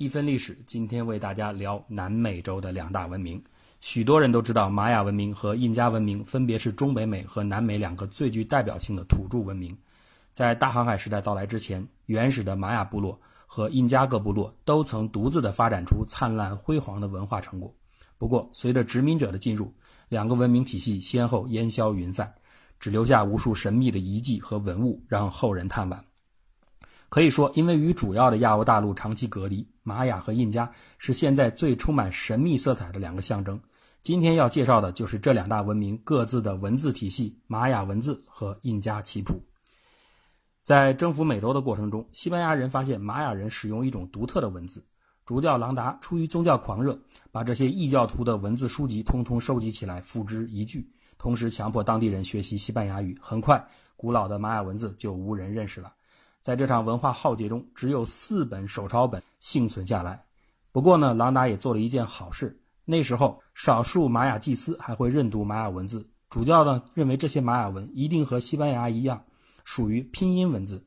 [0.00, 3.38] 一分历史，今天为大家聊南美洲的两大文明。
[3.80, 9.76] 许多人都知道，玛雅文明和印加文明分别是中北美和南美两个最具代表性的土著文明。
[10.32, 17.70] 在大航海时代到来之前，原始的玛雅部落和印加各部落都曾独自的发展出灿烂辉煌的文化成果。
[18.16, 19.70] 不过，随着殖民者的进入，
[20.08, 22.32] 两个文明体系先后烟消云散，
[22.78, 26.02] 只留下无数神秘的遗迹和文物让后人探望。
[27.10, 33.60] 可以说，因为与主要的亚欧大陆长期隔离，玛雅和印加是现在最充满神秘色彩的两个象征。
[34.00, 39.44] 今天要介绍的就是这两大文明各自的文字体系——玛雅文字和印加棋谱。
[40.62, 44.82] 在征服美洲的过程中，西班牙人发现玛雅人使用一种独特的文字。
[45.26, 46.96] 主教朗达出于宗教狂热，
[47.32, 50.88] 把这些异教徒的文字书籍通通收集起来，付之一炬，
[51.18, 53.18] 同时强迫当地人学习西班牙语。
[53.20, 53.62] 很快，
[53.96, 55.92] 古老的玛雅文字就无人认识了。
[56.42, 60.22] 在这场文化浩劫中，只有四本手抄本幸存下来。
[60.72, 62.58] 不过呢，朗达也做了一件好事。
[62.84, 66.08] 那时候，少数玛雅祭司还会认读玛雅文字。
[66.28, 69.22] 主教呢认为这些玛雅文一定和西班牙一样，
[69.64, 70.82] 属于拼音文字，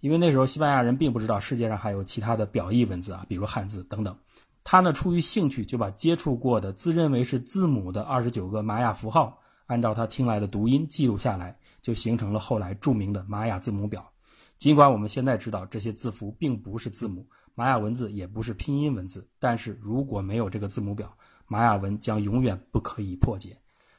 [0.00, 4.16] 因为那时候西班牙人并不知道世界上还有其他的表意文字啊，比如汉字等等。
[4.62, 14.13] 他呢出于兴趣，就把接触过的自认为是字母的二十九个玛雅符号，按照他听来的读音记录下来，就形成了后来著名的玛雅字母表。
[14.58, 21.14] 尽管我们现在知道这些字符并不是字母，玛雅文字也不是拼音文字，但是如果没有这个字母表，
[21.46, 23.56] 玛雅文将永远不可以破解。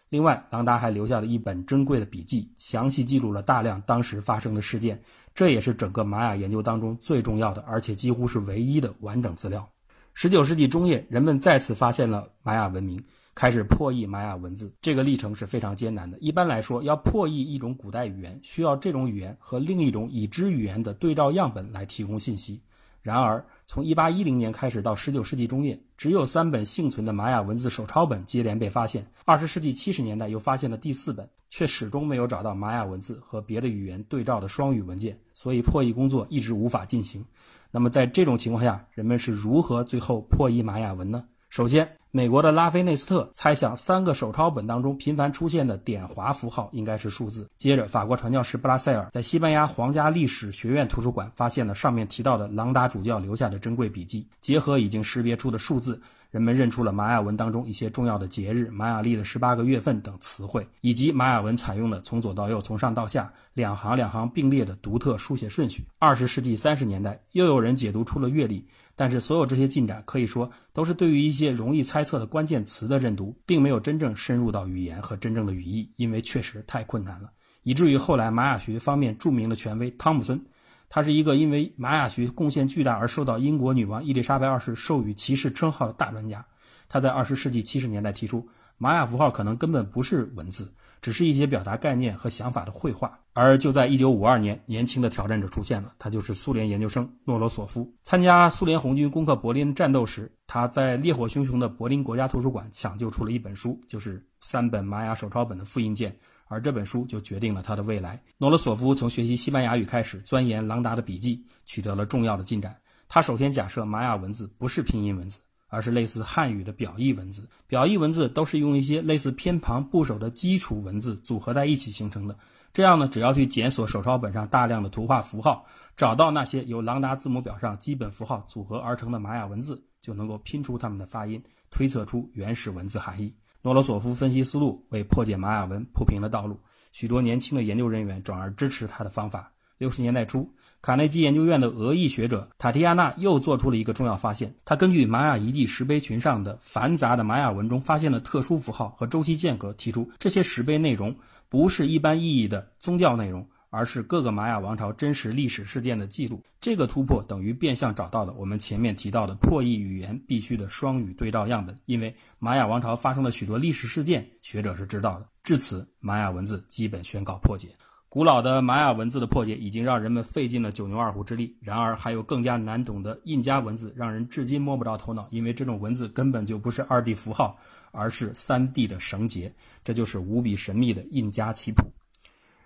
[0.10, 5.00] 另外，朗达还留下了一本珍贵的笔记，详细记录了大量当时发生的事件，
[5.34, 9.68] 这也是整个玛雅研究当中最重要的，而且几乎是唯一的完整资料。
[10.14, 13.04] 十九世纪中叶，人们再次发现了玛雅文明。
[13.36, 16.18] 开始破译玛雅文字，这个历程是非常艰难的。
[16.20, 22.62] 一般来说，要破译一种古代语言，需要这种语言和另一种已知语言的对照样本来提供信息。
[23.02, 29.06] 然而，从1810年开始到19世纪中叶，只有三本幸存的玛雅文字手抄本接连被发现。
[29.26, 37.24] 20世纪70年代又发现了第四本，却始终没有找到玛雅文字和别的语言对照的双语文件，所以破译工作一直无法进行。
[37.70, 41.26] 那么，在这种情况下，人们是如何最后破译玛雅文呢？
[41.56, 47.50] 首先，美国的拉菲内斯特猜想，三个手抄本当中频繁出现的点划符号应该是数字。
[47.58, 55.98] 接着，法国传教士布拉塞尔在西班牙皇家历史学院图书馆发现了上面提到的朗达主教留下的珍贵笔记，结合已经识别出的数字，
[56.30, 65.86] 人们认出了玛雅文当中一些重要的节日、玛雅历的十八个月份等词汇，以及玛雅文采用的从左到右、从上到下两行两行并列的独特书写顺序。
[66.00, 68.68] 二十世纪三十年代，又有人解读出了月历。
[68.96, 77.30] 但是，所有这些进展可以说都是对于一些容易猜测的关键词的认读，并没有真正深入到语言和真正的语义，因为确实太困难了，
[77.64, 80.40] 以至于后来玛雅学方面著名的权威汤姆森，
[80.88, 86.46] 他是一个因为玛雅学贡献巨大而受到英国女王伊丽莎白二世授予骑士称号的大专家。
[86.88, 88.48] 他在二十世纪七十年代提出，
[88.78, 90.72] 玛雅符号可能根本不是文字。
[91.02, 97.94] 只是一些表达概念和想法的绘画，而就在一九五二年，年轻的挑战者出现了，他就是苏联研究生诺罗索夫。
[98.02, 108.20] 参加苏联红军攻克柏林战斗时，他在烈火熊熊的柏林国家图书馆抢救出了一本书，就是三本玛雅手抄本的复印件，而这本书就决定了他的未来。
[108.40, 112.76] 诺罗索夫从学习西班牙语开始，钻研朗达的笔记，取得了重要的进展。
[113.08, 115.38] 他首先假设玛雅文字不是拼音文字。
[115.68, 122.38] 而是类似汉语的表意文字，表意文字都是用一些类似偏旁部首的基础文字组合在一起形成的。
[122.74, 125.66] 这样呢，只要去检索手抄本上大量的图画符号，
[125.96, 133.34] 找到那些由朗达字母表上基本符号组合而成的玛雅文字，就能够拼出它们的发音，推测出原始文字含义。
[133.62, 136.60] 诺罗索夫分析思路，为破解玛雅文铺平了道路。
[136.92, 139.52] 许多年轻的研究人员转而支持他的方法。
[139.78, 140.50] 六十年代初。
[140.86, 144.54] 卡内基研究院的俄裔学者塔提亚娜又做出了一个重要发现。
[144.64, 151.16] 他根据玛雅遗迹石碑群上的繁杂的玛雅文中发现的特殊符号和周期间隔，提出这些石碑内容
[151.50, 156.40] 不是一般意义的宗教内容，而是各个玛雅王朝真实历史事件的记录。
[156.62, 165.26] 这个突破等于变相找到了我们前面提到的破译语言必须的双语对照样本，因为玛雅王朝发生了许多历史事件，学者是知道的。
[165.42, 167.70] 至此，玛雅文字基本宣告破解。
[168.16, 175.28] 古老的玛雅文字的破解已经让人们费尽了九牛二虎之力，然而还有更加难懂的印加文字，让人至今摸不着头脑。
[175.32, 177.60] 因为这种文字根本就不是二 D 符号，
[177.92, 179.54] 而是三 D 的绳结，
[179.84, 181.92] 这就是无比神秘的印加棋谱。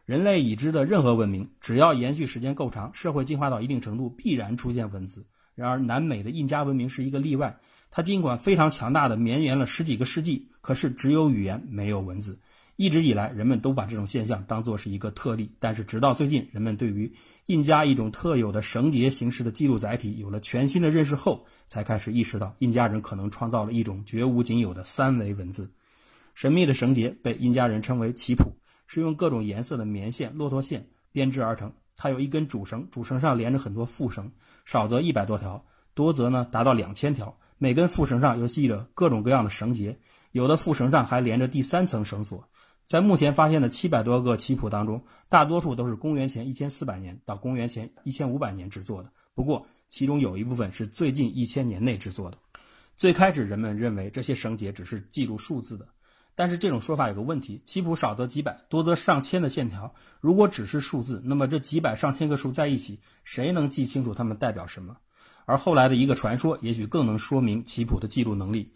[0.06, 5.26] 人类已知的任何文明，只要延续时间够长，社会进化到一定程度，必然出现文字。
[5.56, 7.58] 然而南美的印加文明是一个例外，
[7.90, 12.40] 它尽管非常强大的绵延了十几个世纪，可是只有语言没有文字。
[12.82, 17.14] 一直以来，人们都把这种现象当作是一个特例，但是直到最近，人们对于
[17.48, 25.70] 印加一种特有的绳结形式的记录载体有了全新的认识后，才开始意识到印加人可能创造了一种绝无仅有的三维文字。
[26.34, 28.50] 神秘的绳结被印加人称为棋谱，
[28.88, 31.74] 是用各种颜色的棉线、骆驼线编织而成。
[31.98, 34.32] 它有一根主绳，主绳上连着很多副绳，
[34.64, 37.38] 少则一百多条，多则呢达到两千条。
[37.58, 40.00] 每根副绳上又系着各种各样的绳结，
[40.32, 42.48] 有的副绳上还连着第三层绳索。
[42.90, 45.00] 在目前发现的七百多个棋谱当中，
[45.30, 49.12] 大多数都是公元前一千四百年到公元前一千五百年制作的。
[49.36, 52.38] 不过，其中有一部分是最近一千年内制作的。
[52.96, 55.88] 最开始，人们认为这些绳结只是记录数字的。
[56.34, 64.98] 但是这种说法有个问题：棋谱少则几百，多则上千的线条，如果只是数字，那么这几百上千个数在一起，谁能记清楚它们代表什么？
[65.46, 68.68] 而后来的一个传说，也许更能说明棋谱的记录能力。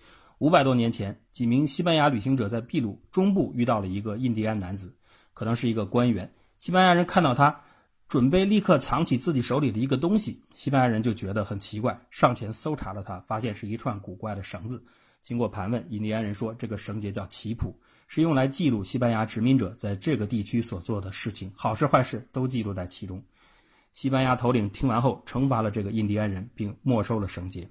[0.43, 4.93] 五百多年前，几名西班牙旅行者在秘鲁中部遇到了一个印第安男子，
[5.33, 6.29] 可能是一个官员。
[6.59, 7.61] 西班牙人看到他，
[8.09, 14.83] 准备立刻藏起自己手里的一个东西，西班牙人就觉得很奇怪，上前搜查了他，发现是一串古怪的绳子。
[15.21, 17.73] 经过盘问，印第安人说，这个绳结叫旗谱，
[18.09, 23.23] 是用来记录西班牙殖民者在这个地区所做的事情，好事坏事都记录在其中。
[23.93, 27.65] 西班牙头领听完后，惩罚了这个印第安人，并没收了绳结。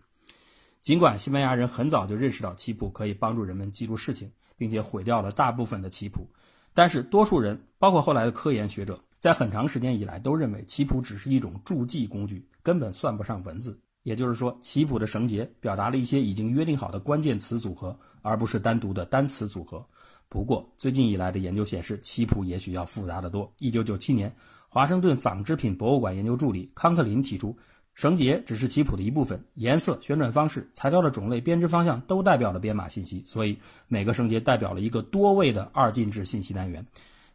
[0.82, 6.28] 尽管西班牙人很早就认识到棋谱可以帮助人们记住事情，并且毁掉了大部分的棋谱，
[6.74, 13.78] 但是多数人，包括后来的科研学者，在很长时间以来都认为棋谱只是一种注记工具，根本算不上文字。
[14.02, 19.86] 也就是说，棋谱的绳结表达了一些已经约定好的关键词组合，而不是单独的单词组合。
[20.28, 23.48] 不过，最近以来的研究显示，棋谱也许要复杂的多。
[23.60, 24.34] 一九九七年，
[24.68, 27.56] 华盛顿纺织品博物馆研究助理康克林提出，
[27.94, 33.56] 绳结只是棋谱的一部分，颜色、旋转方式、材料的种类、编织方向都代表了编码信息，所以
[33.86, 36.84] 每个绳结代表了一个多位的二进制信息单元。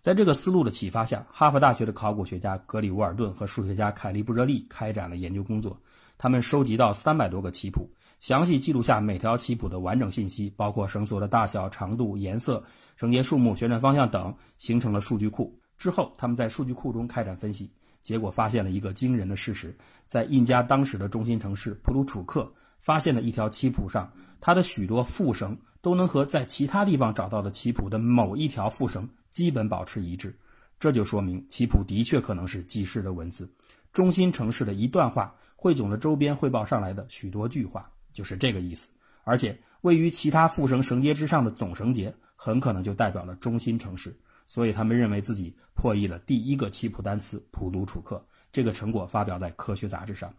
[0.02, 5.78] 在这个思路的启发下，哈佛大学的考古学家格里沃尔顿和数学家凯利布热利开展了研究工作。
[6.18, 7.88] 他们收集到三百多个棋谱，
[8.20, 12.64] 详细记录下每条棋谱的完整信息，包括绳索的大小、长度、颜色、
[12.96, 15.54] 绳结数目、旋转方向等，形成了数据库。
[15.78, 17.70] 之后，他们在数据库中开展分析，
[18.08, 19.76] 结果发现了一个惊人的事实：
[20.08, 22.50] 在印加当时的中心城市普鲁楚克，
[22.80, 24.10] 发现的一条棋谱上，
[24.40, 30.34] 它的许多副绳都能和在其他地方找到的棋谱的某一条副绳基本保持一致。
[30.80, 33.46] 这就说明棋谱的确可能是记事的文字。
[33.92, 35.36] 中心城市的一段话。
[35.60, 38.88] 汇总了周边汇报上来的许多句话，就是这个意思。
[39.24, 44.16] 而且位于其他副绳绳结之上的总绳结，很可能就代表了中心城市。
[44.48, 48.20] 所以他们认为自己破译了第一个棋谱单词“普鲁楚克”。
[48.52, 50.34] 这个成果发表在科学杂志上。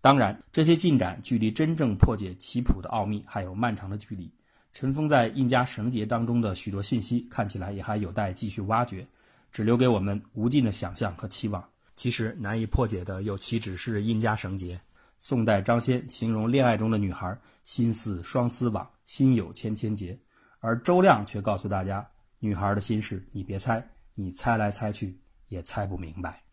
[0.00, 4.30] 当然，这些进展距离真正破解棋谱的奥秘还有漫长的距离。
[4.72, 9.04] 尘封在印加绳结当中的许多信息，看起来也还有待继续挖掘，
[9.50, 11.64] 只留给我们无尽的想象和期望。
[11.96, 14.80] 其实难以破解的又岂止是印加绳结？
[15.18, 20.16] 宋代张先形容恋爱中的女孩心似双丝网，心有千千结，
[20.60, 22.08] 而周亮却告诉大家，
[22.40, 25.18] 女孩的心事你别猜，你猜来猜去
[25.48, 26.47] 也猜不明白。